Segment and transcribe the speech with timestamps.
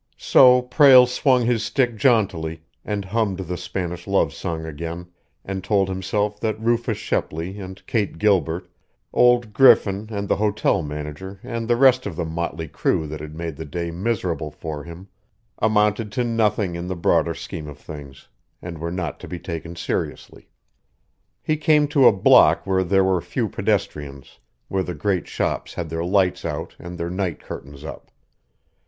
[0.17, 5.05] So Prale swung his stick jauntily, and hummed the Spanish love song again,
[5.45, 8.67] and told himself that Rufus Shepley and Kate Gilbert,
[9.13, 13.35] old Griffin and the hotel manager and the rest of the motley crew that had
[13.35, 15.07] made the day miserable for him
[15.59, 18.27] amounted to nothing in the broader scheme of things,
[18.59, 20.49] and were not to be taken seriously.
[21.43, 25.89] He came to a block where there were few pedestrians, where the great shops had
[25.91, 28.09] their lights out and their night curtains up.